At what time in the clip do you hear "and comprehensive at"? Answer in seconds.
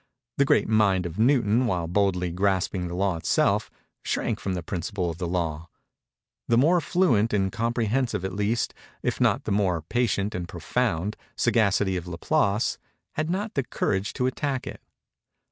7.33-8.33